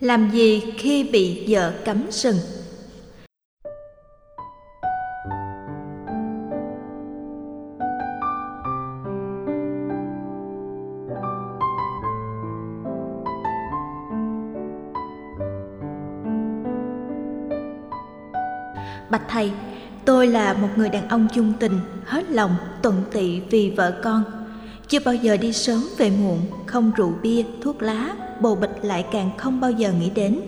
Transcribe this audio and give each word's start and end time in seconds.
làm 0.00 0.30
gì 0.30 0.62
khi 0.78 1.08
bị 1.12 1.44
vợ 1.48 1.72
cấm 1.84 2.02
sừng 2.10 2.36
Bạch 19.10 19.22
thầy, 19.28 19.52
tôi 20.04 20.26
là 20.26 20.52
một 20.52 20.68
người 20.76 20.88
đàn 20.88 21.08
ông 21.08 21.28
chung 21.34 21.52
tình, 21.60 21.80
hết 22.04 22.30
lòng, 22.30 22.56
tuần 22.82 23.04
tị 23.12 23.40
vì 23.40 23.70
vợ 23.76 24.00
con. 24.04 24.37
Chưa 24.88 24.98
bao 25.04 25.14
giờ 25.14 25.36
đi 25.36 25.52
sớm 25.52 25.84
về 25.98 26.10
muộn, 26.10 26.40
không 26.66 26.92
rượu 26.96 27.12
bia, 27.22 27.42
thuốc 27.62 27.82
lá, 27.82 28.14
bồ 28.40 28.54
bịch 28.54 28.78
lại 28.82 29.04
càng 29.12 29.30
không 29.38 29.60
bao 29.60 29.70
giờ 29.70 29.92
nghĩ 29.92 30.10
đến. 30.10 30.40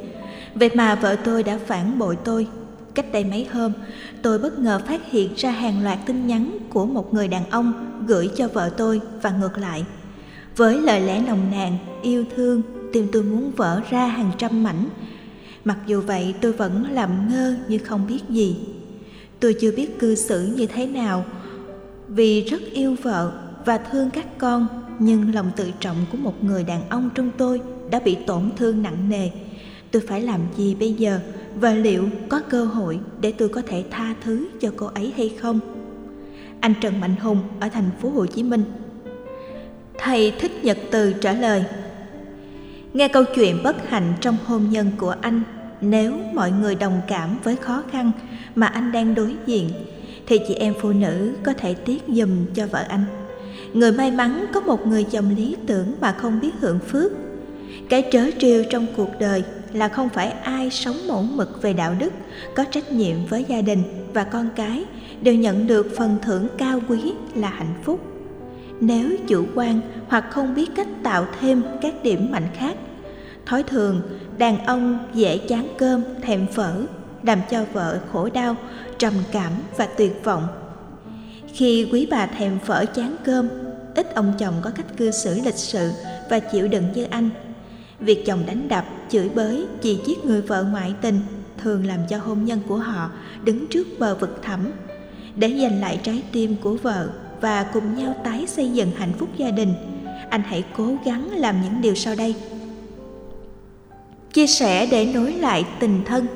Vậy 0.54 0.70
mà 0.74 0.94
vợ 0.94 1.16
tôi 1.16 1.42
đã 1.42 1.58
phản 1.66 1.98
bội 1.98 2.16
tôi. 2.24 2.46
Cách 2.94 3.12
đây 3.12 3.24
mấy 3.24 3.44
hôm, 3.52 3.72
tôi 4.22 4.38
bất 4.38 4.58
ngờ 4.58 4.80
phát 4.86 5.00
hiện 5.10 5.34
ra 5.36 5.50
hàng 5.50 5.84
loạt 5.84 5.98
tin 6.06 6.26
nhắn 6.26 6.58
của 6.70 6.86
một 6.86 7.14
người 7.14 7.28
đàn 7.28 7.50
ông 7.50 7.72
gửi 8.06 8.30
cho 8.36 8.48
vợ 8.48 8.70
tôi 8.76 9.00
và 9.22 9.30
ngược 9.30 9.58
lại. 9.58 9.84
Với 10.56 10.80
lời 10.80 11.00
lẽ 11.00 11.22
nồng 11.26 11.50
nàn, 11.50 11.78
yêu 12.02 12.24
thương, 12.36 12.62
tim 12.92 13.08
tôi 13.12 13.22
muốn 13.22 13.50
vỡ 13.56 13.80
ra 13.90 14.06
hàng 14.06 14.30
trăm 14.38 14.62
mảnh. 14.62 14.88
Mặc 15.64 15.78
dù 15.86 16.00
vậy 16.00 16.34
tôi 16.40 16.52
vẫn 16.52 16.84
làm 16.90 17.28
ngơ 17.30 17.56
như 17.68 17.78
không 17.78 18.06
biết 18.06 18.20
gì. 18.28 18.56
Tôi 19.40 19.54
chưa 19.60 19.72
biết 19.72 19.98
cư 19.98 20.14
xử 20.14 20.52
như 20.56 20.66
thế 20.66 20.86
nào 20.86 21.24
vì 22.08 22.44
rất 22.44 22.60
yêu 22.72 22.96
vợ 23.02 23.32
và 23.64 23.78
thương 23.78 24.10
các 24.10 24.26
con, 24.38 24.66
nhưng 24.98 25.34
lòng 25.34 25.50
tự 25.56 25.70
trọng 25.80 25.96
của 26.12 26.18
một 26.18 26.44
người 26.44 26.64
đàn 26.64 26.88
ông 26.88 27.10
trong 27.14 27.30
tôi 27.36 27.60
đã 27.90 28.00
bị 28.04 28.16
tổn 28.26 28.50
thương 28.56 28.82
nặng 28.82 29.08
nề. 29.08 29.30
Tôi 29.90 30.02
phải 30.08 30.22
làm 30.22 30.40
gì 30.56 30.74
bây 30.74 30.92
giờ 30.92 31.20
và 31.54 31.74
liệu 31.74 32.08
có 32.28 32.40
cơ 32.48 32.64
hội 32.64 33.00
để 33.20 33.32
tôi 33.32 33.48
có 33.48 33.62
thể 33.66 33.84
tha 33.90 34.14
thứ 34.24 34.48
cho 34.60 34.72
cô 34.76 34.86
ấy 34.86 35.12
hay 35.16 35.28
không? 35.40 35.60
Anh 36.60 36.74
trần 36.80 37.00
mạnh 37.00 37.16
hùng 37.16 37.38
ở 37.60 37.68
thành 37.68 37.90
phố 38.02 38.10
hồ 38.10 38.26
chí 38.26 38.42
minh. 38.42 38.64
Thầy 39.98 40.32
thích 40.40 40.64
nhật 40.64 40.78
từ 40.90 41.12
trả 41.12 41.32
lời, 41.32 41.64
nghe 42.94 43.08
câu 43.08 43.24
chuyện 43.34 43.62
bất 43.62 43.88
hạnh 43.88 44.12
trong 44.20 44.36
hôn 44.44 44.70
nhân 44.70 44.90
của 44.98 45.14
anh, 45.20 45.42
nếu 45.80 46.14
mọi 46.34 46.52
người 46.52 46.74
đồng 46.74 47.00
cảm 47.08 47.38
với 47.44 47.56
khó 47.56 47.82
khăn 47.90 48.12
mà 48.54 48.66
anh 48.66 48.92
đang 48.92 49.14
đối 49.14 49.34
diện, 49.46 49.70
thì 50.26 50.38
chị 50.48 50.54
em 50.54 50.74
phụ 50.80 50.92
nữ 50.92 51.32
có 51.42 51.52
thể 51.52 51.74
tiếc 51.74 52.02
giùm 52.08 52.30
cho 52.54 52.66
vợ 52.66 52.84
anh 52.88 53.04
người 53.72 53.92
may 53.92 54.10
mắn 54.10 54.46
có 54.52 54.60
một 54.60 54.86
người 54.86 55.04
chồng 55.04 55.34
lý 55.36 55.56
tưởng 55.66 55.94
mà 56.00 56.12
không 56.12 56.40
biết 56.40 56.50
hưởng 56.60 56.78
phước. 56.78 57.12
Cái 57.88 58.08
trớ 58.12 58.30
trêu 58.38 58.64
trong 58.70 58.86
cuộc 58.96 59.10
đời 59.20 59.42
là 59.72 59.88
không 59.88 60.08
phải 60.08 60.30
ai 60.30 60.70
sống 60.70 60.96
mẫu 61.08 61.22
mực 61.22 61.62
về 61.62 61.72
đạo 61.72 61.94
đức, 61.98 62.12
có 62.54 62.64
trách 62.64 62.92
nhiệm 62.92 63.16
với 63.28 63.44
gia 63.48 63.60
đình 63.60 63.82
và 64.14 64.24
con 64.24 64.48
cái, 64.56 64.84
đều 65.22 65.34
nhận 65.34 65.66
được 65.66 65.86
phần 65.96 66.16
thưởng 66.22 66.48
cao 66.58 66.80
quý 66.88 67.12
là 67.34 67.48
hạnh 67.48 67.74
phúc. 67.84 68.00
Nếu 68.80 69.16
chủ 69.26 69.46
quan 69.54 69.80
hoặc 70.08 70.24
không 70.30 70.54
biết 70.54 70.70
cách 70.76 70.88
tạo 71.02 71.26
thêm 71.40 71.62
các 71.82 71.94
điểm 72.02 72.30
mạnh 72.30 72.48
khác, 72.54 72.76
thói 73.46 73.62
thường 73.62 74.02
đàn 74.38 74.66
ông 74.66 74.98
dễ 75.14 75.38
chán 75.38 75.68
cơm, 75.78 76.02
thèm 76.22 76.46
phở, 76.46 76.82
làm 77.22 77.38
cho 77.50 77.64
vợ 77.72 77.98
khổ 78.12 78.28
đau, 78.34 78.56
trầm 78.98 79.14
cảm 79.32 79.52
và 79.76 79.86
tuyệt 79.86 80.24
vọng 80.24 80.46
khi 81.54 81.88
quý 81.92 82.06
bà 82.10 82.26
thèm 82.26 82.58
phở 82.58 82.84
chán 82.84 83.16
cơm, 83.24 83.48
ít 83.94 84.14
ông 84.14 84.32
chồng 84.38 84.54
có 84.62 84.70
cách 84.70 84.96
cư 84.96 85.10
xử 85.10 85.40
lịch 85.44 85.54
sự 85.54 85.90
và 86.30 86.38
chịu 86.38 86.68
đựng 86.68 86.84
như 86.94 87.06
anh. 87.10 87.30
Việc 88.00 88.26
chồng 88.26 88.42
đánh 88.46 88.68
đập, 88.68 88.84
chửi 89.08 89.28
bới, 89.28 89.66
chỉ 89.82 89.98
giết 90.06 90.24
người 90.24 90.42
vợ 90.42 90.62
ngoại 90.62 90.94
tình 91.00 91.20
thường 91.58 91.86
làm 91.86 91.98
cho 92.08 92.18
hôn 92.18 92.44
nhân 92.44 92.60
của 92.68 92.76
họ 92.76 93.10
đứng 93.44 93.66
trước 93.66 93.86
bờ 93.98 94.14
vực 94.14 94.38
thẳm. 94.42 94.60
Để 95.36 95.48
giành 95.62 95.80
lại 95.80 96.00
trái 96.02 96.22
tim 96.32 96.56
của 96.62 96.76
vợ 96.82 97.08
và 97.40 97.62
cùng 97.62 97.96
nhau 97.96 98.14
tái 98.24 98.46
xây 98.46 98.70
dựng 98.70 98.90
hạnh 98.96 99.12
phúc 99.18 99.28
gia 99.36 99.50
đình, 99.50 99.74
anh 100.30 100.42
hãy 100.42 100.64
cố 100.76 100.96
gắng 101.04 101.30
làm 101.36 101.62
những 101.62 101.80
điều 101.82 101.94
sau 101.94 102.14
đây. 102.14 102.34
Chia 104.32 104.46
sẻ 104.46 104.86
để 104.90 105.04
nối 105.14 105.32
lại 105.32 105.64
tình 105.80 106.00
thân 106.04 106.26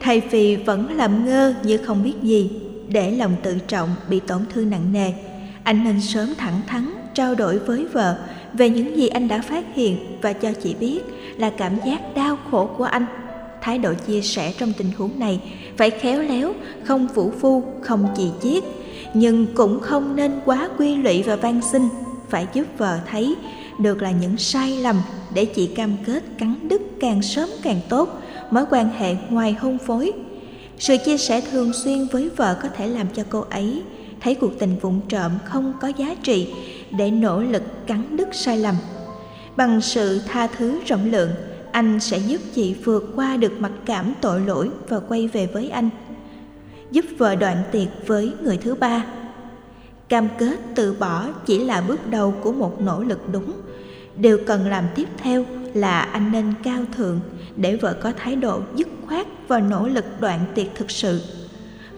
Thay 0.00 0.20
vì 0.30 0.56
vẫn 0.56 0.96
làm 0.96 1.26
ngơ 1.26 1.54
như 1.62 1.76
không 1.76 2.04
biết 2.04 2.14
gì 2.22 2.50
để 2.90 3.10
lòng 3.10 3.36
tự 3.42 3.58
trọng 3.68 3.88
bị 4.08 4.20
tổn 4.20 4.40
thương 4.54 4.70
nặng 4.70 4.92
nề. 4.92 5.12
Anh 5.62 5.84
nên 5.84 6.00
sớm 6.00 6.34
thẳng 6.38 6.60
thắn 6.66 6.94
trao 7.14 7.34
đổi 7.34 7.58
với 7.58 7.86
vợ 7.92 8.18
về 8.52 8.70
những 8.70 8.96
gì 8.96 9.08
anh 9.08 9.28
đã 9.28 9.42
phát 9.42 9.64
hiện 9.74 9.96
và 10.22 10.32
cho 10.32 10.52
chị 10.62 10.74
biết 10.74 11.00
là 11.36 11.50
cảm 11.50 11.72
giác 11.86 12.14
đau 12.14 12.38
khổ 12.50 12.70
của 12.76 12.84
anh. 12.84 13.06
Thái 13.60 13.78
độ 13.78 13.94
chia 14.06 14.20
sẻ 14.20 14.52
trong 14.58 14.72
tình 14.78 14.90
huống 14.98 15.18
này 15.18 15.40
phải 15.76 15.90
khéo 15.90 16.22
léo, 16.22 16.52
không 16.84 17.08
vũ 17.14 17.30
phu, 17.40 17.62
không 17.80 18.08
chì 18.16 18.30
chiết, 18.42 18.64
nhưng 19.14 19.46
cũng 19.54 19.80
không 19.80 20.16
nên 20.16 20.32
quá 20.44 20.68
quy 20.78 20.96
lụy 20.96 21.22
và 21.22 21.36
van 21.36 21.60
xin. 21.72 21.82
Phải 22.28 22.46
giúp 22.52 22.64
vợ 22.78 22.98
thấy 23.10 23.34
được 23.78 24.02
là 24.02 24.10
những 24.10 24.36
sai 24.36 24.76
lầm 24.76 24.96
để 25.34 25.44
chị 25.44 25.66
cam 25.66 25.96
kết 26.06 26.22
cắn 26.38 26.54
đứt 26.68 26.82
càng 27.00 27.22
sớm 27.22 27.48
càng 27.62 27.80
tốt, 27.88 28.22
mối 28.50 28.64
quan 28.70 28.90
hệ 28.98 29.16
ngoài 29.30 29.56
hôn 29.60 29.78
phối 29.78 30.12
sự 30.80 30.96
chia 31.04 31.18
sẻ 31.18 31.40
thường 31.40 31.72
xuyên 31.72 32.06
với 32.06 32.30
vợ 32.36 32.56
có 32.62 32.68
thể 32.68 32.88
làm 32.88 33.06
cho 33.14 33.22
cô 33.30 33.44
ấy 33.50 33.82
thấy 34.20 34.34
cuộc 34.34 34.58
tình 34.58 34.76
vụng 34.78 35.00
trộm 35.08 35.32
không 35.44 35.72
có 35.80 35.88
giá 35.88 36.14
trị 36.22 36.54
để 36.90 37.10
nỗ 37.10 37.40
lực 37.40 37.62
cắn 37.86 38.16
đứt 38.16 38.28
sai 38.32 38.58
lầm. 38.58 38.74
Bằng 39.56 39.80
sự 39.80 40.20
tha 40.26 40.46
thứ 40.46 40.80
rộng 40.86 41.10
lượng, 41.10 41.30
anh 41.72 42.00
sẽ 42.00 42.18
giúp 42.18 42.40
chị 42.54 42.74
vượt 42.84 43.12
qua 43.16 43.36
được 43.36 43.52
mặc 43.58 43.72
cảm 43.86 44.14
tội 44.20 44.40
lỗi 44.40 44.70
và 44.88 45.00
quay 45.00 45.28
về 45.28 45.46
với 45.46 45.68
anh, 45.68 45.90
giúp 46.90 47.04
vợ 47.18 47.34
đoạn 47.34 47.62
tiệc 47.72 47.88
với 48.06 48.32
người 48.42 48.56
thứ 48.56 48.74
ba. 48.74 49.04
Cam 50.08 50.28
kết 50.38 50.56
từ 50.74 50.92
bỏ 50.92 51.28
chỉ 51.46 51.64
là 51.64 51.80
bước 51.80 52.10
đầu 52.10 52.34
của 52.42 52.52
một 52.52 52.80
nỗ 52.80 53.02
lực 53.02 53.32
đúng 53.32 53.52
điều 54.16 54.38
cần 54.46 54.66
làm 54.66 54.84
tiếp 54.94 55.08
theo 55.18 55.44
là 55.74 56.00
anh 56.00 56.32
nên 56.32 56.52
cao 56.62 56.82
thượng 56.96 57.20
để 57.56 57.76
vợ 57.76 57.94
có 58.02 58.12
thái 58.16 58.36
độ 58.36 58.60
dứt 58.76 58.88
khoát 59.06 59.26
và 59.48 59.60
nỗ 59.60 59.88
lực 59.88 60.04
đoạn 60.20 60.40
tiệt 60.54 60.66
thực 60.74 60.90
sự. 60.90 61.20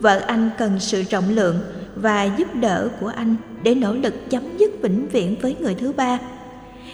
Vợ 0.01 0.19
anh 0.19 0.51
cần 0.59 0.81
sự 0.81 1.03
rộng 1.03 1.29
lượng 1.29 1.59
và 1.97 2.25
giúp 2.25 2.55
đỡ 2.55 2.89
của 3.01 3.09
anh 3.09 3.37
để 3.63 3.75
nỗ 3.75 3.95
lực 3.95 4.31
chấm 4.31 4.43
dứt 4.59 4.71
vĩnh 4.83 5.09
viễn 5.09 5.37
với 5.43 5.57
người 5.61 5.75
thứ 5.75 5.93
ba. 5.93 6.19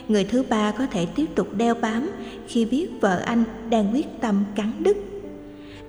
Người 0.08 0.24
thứ 0.24 0.42
ba 0.48 0.70
có 0.70 0.86
thể 0.86 1.06
tiếp 1.06 1.26
tục 1.34 1.48
đeo 1.56 1.74
bám 1.74 2.10
khi 2.48 2.64
biết 2.64 2.88
vợ 3.00 3.22
anh 3.24 3.44
đang 3.70 3.94
quyết 3.94 4.20
tâm 4.20 4.44
cắn 4.54 4.72
đứt. 4.78 4.96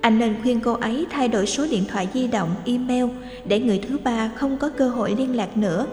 Anh 0.00 0.18
nên 0.18 0.34
khuyên 0.42 0.60
cô 0.60 0.72
ấy 0.72 1.06
thay 1.10 1.28
đổi 1.28 1.46
số 1.46 1.66
điện 1.70 1.84
thoại 1.88 2.08
di 2.14 2.26
động, 2.26 2.54
email 2.64 3.04
để 3.44 3.60
người 3.60 3.80
thứ 3.88 3.98
ba 4.04 4.30
không 4.36 4.56
có 4.56 4.68
cơ 4.68 4.88
hội 4.88 5.14
liên 5.18 5.36
lạc 5.36 5.56
nữa 5.56 5.86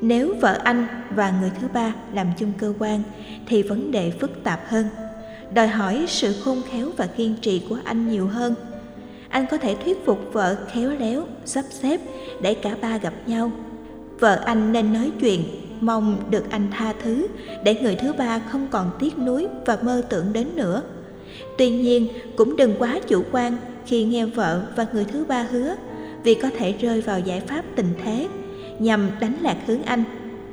nếu 0.00 0.34
vợ 0.40 0.58
anh 0.64 0.86
và 1.10 1.32
người 1.40 1.50
thứ 1.60 1.68
ba 1.72 1.94
làm 2.12 2.26
chung 2.38 2.52
cơ 2.58 2.72
quan, 2.78 3.02
thì 3.46 3.62
vấn 3.62 3.90
đề 3.90 4.10
phức 4.10 4.44
tạp 4.44 4.60
hơn. 4.66 4.86
Đòi 5.54 5.68
hỏi 5.68 6.04
sự 6.08 6.34
khôn 6.44 6.62
khéo 6.70 6.88
và 6.96 7.06
kiên 7.06 7.36
trì 7.40 7.62
của 7.68 7.78
anh 7.84 8.08
nhiều 8.10 8.26
hơn. 8.26 8.54
Anh 9.28 9.46
có 9.50 9.56
thể 9.56 9.76
thuyết 9.84 10.06
phục 10.06 10.20
vợ 10.32 10.56
khéo 10.72 10.90
léo, 10.90 11.22
sắp 11.44 11.64
xếp 11.70 12.00
để 12.42 12.54
cả 12.54 12.76
ba 12.80 12.98
gặp 12.98 13.14
nhau. 13.26 13.52
Vợ 14.18 14.42
anh 14.44 14.72
nên 14.72 14.92
nói 14.92 15.10
chuyện, 15.20 15.42
mong 15.80 16.16
được 16.30 16.50
anh 16.50 16.68
tha 16.70 16.94
thứ 17.02 17.26
để 17.64 17.74
người 17.74 17.94
thứ 17.94 18.12
ba 18.12 18.38
không 18.38 18.68
còn 18.70 18.90
tiếc 18.98 19.18
nuối 19.18 19.46
và 19.66 19.78
mơ 19.82 20.02
tưởng 20.08 20.32
đến 20.32 20.46
nữa. 20.56 20.82
Tuy 21.58 21.70
nhiên, 21.70 22.08
cũng 22.36 22.56
đừng 22.56 22.74
quá 22.78 22.98
chủ 23.08 23.22
quan 23.32 23.56
khi 23.86 24.04
nghe 24.04 24.26
vợ 24.26 24.62
và 24.76 24.86
người 24.92 25.04
thứ 25.04 25.24
ba 25.24 25.42
hứa, 25.42 25.74
vì 26.24 26.34
có 26.34 26.50
thể 26.58 26.72
rơi 26.72 27.00
vào 27.00 27.20
giải 27.20 27.40
pháp 27.40 27.64
tình 27.76 27.92
thế 28.04 28.28
nhằm 28.80 29.10
đánh 29.20 29.36
lạc 29.40 29.56
hướng 29.66 29.82
anh. 29.82 30.04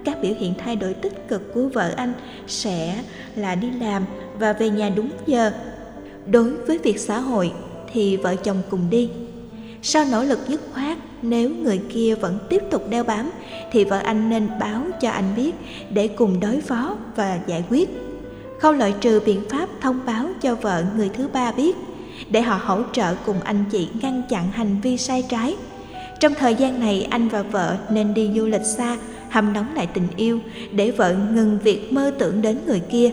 Các 0.06 0.18
biểu 0.22 0.34
hiện 0.40 0.54
thay 0.58 0.76
đổi 0.76 0.94
tích 0.94 1.28
cực 1.28 1.54
của 1.54 1.70
vợ 1.74 1.94
anh 1.96 2.14
sẽ 2.48 3.04
là 3.36 3.56
đi 3.56 3.72
làm 3.72 4.06
và 4.40 4.54
về 4.54 4.70
nhà 4.70 4.90
đúng 4.90 5.10
giờ. 5.26 5.52
Đối 6.32 6.50
với 6.50 6.78
việc 6.78 7.00
xã 7.00 7.20
hội 7.20 7.52
thì 7.94 8.18
vợ 8.18 8.36
chồng 8.36 8.62
cùng 8.70 8.90
đi. 8.90 9.10
Sau 9.82 10.06
nỗ 10.12 10.24
lực 10.24 10.40
dứt 10.48 10.62
khoát, 10.74 10.98
nếu 11.22 11.50
người 11.50 11.82
kia 11.90 12.16
vẫn 12.16 12.38
tiếp 12.50 12.64
tục 12.72 12.90
đeo 12.90 13.04
bám, 13.04 13.30
thì 13.72 13.84
vợ 13.84 13.98
anh 13.98 14.30
nên 14.30 14.50
báo 14.60 14.84
cho 15.02 15.10
anh 15.10 15.36
biết 15.36 15.56
để 15.90 16.08
cùng 16.08 16.40
đối 16.40 16.62
phó 16.62 16.98
và 17.16 17.40
giải 17.48 17.64
quyết. 17.70 17.90
Không 18.60 18.78
loại 18.78 18.94
trừ 19.02 19.22
biện 19.26 19.42
pháp 19.50 19.70
thông 19.82 20.00
báo 20.06 20.30
cho 20.42 20.56
vợ 20.56 20.84
người 20.98 21.10
thứ 21.10 21.28
ba 21.28 21.52
biết, 21.52 21.76
để 22.30 22.42
họ 22.42 22.60
hỗ 22.64 22.82
trợ 22.94 23.16
cùng 23.26 23.42
anh 23.44 23.66
chị 23.72 23.88
ngăn 24.02 24.22
chặn 24.30 24.52
hành 24.52 24.82
vi 24.82 24.98
sai 24.98 25.24
trái 25.30 25.56
trong 26.20 26.34
thời 26.34 26.56
gian 26.56 26.80
này, 26.80 27.08
anh 27.10 27.28
và 27.28 27.42
vợ 27.42 27.78
nên 27.90 28.14
đi 28.14 28.30
du 28.36 28.46
lịch 28.46 28.66
xa, 28.66 28.98
hâm 29.30 29.54
nóng 29.54 29.76
lại 29.76 29.88
tình 29.94 30.08
yêu, 30.16 30.40
để 30.72 30.92
vợ 30.92 31.16
ngừng 31.34 31.60
việc 31.64 31.94
mơ 31.94 32.12
tưởng 32.20 32.42
đến 32.42 32.58
người 32.66 32.80
kia. 32.80 33.12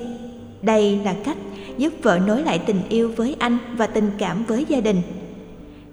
Đây 0.62 0.98
là 1.04 1.14
cách 1.24 1.36
giúp 1.78 1.92
vợ 2.02 2.18
nối 2.26 2.42
lại 2.42 2.58
tình 2.58 2.80
yêu 2.88 3.12
với 3.16 3.36
anh 3.38 3.58
và 3.76 3.86
tình 3.86 4.10
cảm 4.18 4.44
với 4.44 4.66
gia 4.68 4.80
đình. 4.80 5.02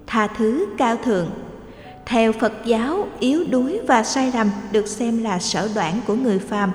Tha 0.08 0.28
thứ 0.28 0.66
cao 0.78 0.96
thượng. 1.04 1.28
Theo 2.06 2.31
phật 2.31 2.54
giáo, 2.66 3.08
yếu 3.19 3.44
đuối 3.50 3.80
và 3.88 4.04
sai 4.04 4.31
lầm 4.34 4.50
được 4.72 4.88
xem 4.88 5.24
là 5.24 5.40
sở 5.40 5.69
đoạn 5.75 6.00
của 6.08 6.16
người 6.16 6.40
phàm. 6.40 6.72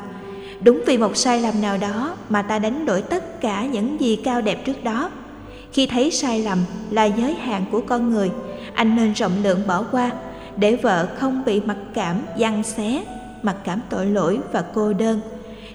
Đúng 0.60 0.82
vì 0.86 0.98
một 0.98 1.16
sai 1.16 1.40
lầm 1.40 1.60
nào 1.60 1.78
đó 1.78 2.16
mà 2.28 2.42
ta 2.42 2.58
đánh 2.58 2.86
đổi 2.86 3.02
tất 3.02 3.40
cả 3.40 3.66
những 3.66 4.00
gì 4.00 4.16
cao 4.16 4.40
đẹp 4.40 4.64
trước 4.64 4.84
đó. 4.84 5.10
Khi 5.72 5.86
thấy 5.86 6.10
sai 6.10 6.42
lầm 6.42 6.58
là 6.90 7.04
giới 7.04 7.34
hạn 7.34 7.64
của 7.70 7.80
con 7.80 8.10
người, 8.10 8.30
anh 8.74 8.96
nên 8.96 9.12
rộng 9.12 9.32
lượng 9.42 9.60
bỏ 9.66 9.84
qua 9.90 10.10
để 10.56 10.76
vợ 10.76 11.08
không 11.18 11.42
bị 11.44 11.60
mặc 11.60 11.76
cảm 11.94 12.20
giăng 12.38 12.62
xé, 12.62 13.04
mặc 13.42 13.56
cảm 13.64 13.80
tội 13.90 14.06
lỗi 14.06 14.38
và 14.52 14.64
cô 14.74 14.92
đơn. 14.92 15.20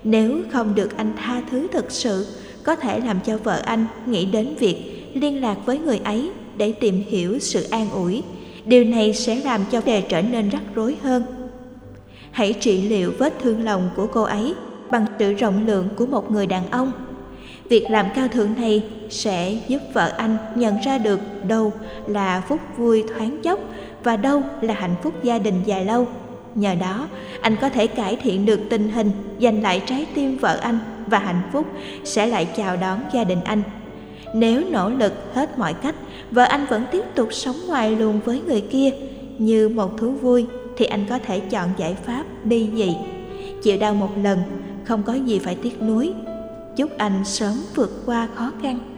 Nếu 0.03 0.41
không 0.51 0.75
được 0.75 0.97
anh 0.97 1.13
tha 1.17 1.41
thứ 1.51 1.67
thực 1.71 1.91
sự, 1.91 2.27
có 2.63 2.75
thể 2.75 2.99
làm 2.99 3.19
cho 3.25 3.37
vợ 3.37 3.61
anh 3.65 3.85
nghĩ 4.05 4.25
đến 4.25 4.55
việc 4.59 4.77
liên 5.13 5.41
lạc 5.41 5.57
với 5.65 5.79
người 5.79 5.99
ấy 6.03 6.31
để 6.57 6.71
tìm 6.71 7.03
hiểu 7.07 7.39
sự 7.39 7.63
an 7.63 7.89
ủi. 7.89 8.23
Điều 8.65 8.83
này 8.83 9.13
sẽ 9.13 9.35
làm 9.35 9.61
cho 9.71 9.81
đề 9.85 10.01
trở 10.01 10.21
nên 10.21 10.49
rắc 10.49 10.61
rối 10.75 10.97
hơn. 11.03 11.23
Hãy 12.31 12.53
trị 12.53 12.81
liệu 12.81 13.13
vết 13.17 13.33
thương 13.41 13.63
lòng 13.63 13.89
của 13.95 14.07
cô 14.07 14.21
ấy 14.21 14.53
bằng 14.91 15.05
sự 15.19 15.33
rộng 15.33 15.67
lượng 15.67 15.87
của 15.95 16.05
một 16.05 16.31
người 16.31 16.47
đàn 16.47 16.71
ông 16.71 16.91
việc 17.71 17.89
làm 17.89 18.05
cao 18.15 18.27
thượng 18.27 18.55
này 18.57 18.83
sẽ 19.09 19.57
giúp 19.67 19.81
vợ 19.93 20.13
anh 20.17 20.37
nhận 20.55 20.75
ra 20.85 20.97
được 20.97 21.19
đâu 21.47 21.73
là 22.07 22.41
phút 22.47 22.59
vui 22.77 23.03
thoáng 23.07 23.41
chốc 23.43 23.59
và 24.03 24.17
đâu 24.17 24.41
là 24.61 24.73
hạnh 24.73 24.95
phúc 25.03 25.13
gia 25.23 25.39
đình 25.39 25.55
dài 25.65 25.85
lâu. 25.85 26.07
Nhờ 26.55 26.75
đó, 26.75 27.07
anh 27.41 27.55
có 27.61 27.69
thể 27.69 27.87
cải 27.87 28.15
thiện 28.15 28.45
được 28.45 28.59
tình 28.69 28.89
hình, 28.89 29.11
giành 29.41 29.61
lại 29.61 29.81
trái 29.85 30.05
tim 30.15 30.37
vợ 30.37 30.57
anh 30.61 30.79
và 31.07 31.19
hạnh 31.19 31.41
phúc 31.53 31.65
sẽ 32.03 32.27
lại 32.27 32.47
chào 32.57 32.77
đón 32.77 32.99
gia 33.13 33.23
đình 33.23 33.39
anh. 33.43 33.61
Nếu 34.33 34.63
nỗ 34.71 34.89
lực 34.89 35.13
hết 35.33 35.59
mọi 35.59 35.73
cách, 35.73 35.95
vợ 36.31 36.43
anh 36.43 36.65
vẫn 36.65 36.83
tiếp 36.91 37.03
tục 37.15 37.27
sống 37.31 37.55
ngoài 37.67 37.95
luồng 37.95 38.19
với 38.19 38.41
người 38.47 38.61
kia. 38.61 38.89
Như 39.37 39.69
một 39.69 39.97
thú 39.97 40.11
vui 40.11 40.45
thì 40.77 40.85
anh 40.85 41.05
có 41.09 41.19
thể 41.25 41.39
chọn 41.39 41.69
giải 41.77 41.95
pháp 42.05 42.23
đi 42.43 42.69
dị. 42.75 42.95
Chịu 43.63 43.77
đau 43.77 43.93
một 43.93 44.09
lần, 44.23 44.39
không 44.83 45.03
có 45.03 45.13
gì 45.13 45.39
phải 45.39 45.55
tiếc 45.55 45.81
nuối 45.81 46.13
chúc 46.75 46.97
anh 46.97 47.25
sớm 47.25 47.53
vượt 47.75 48.03
qua 48.05 48.27
khó 48.35 48.51
khăn. 48.61 48.90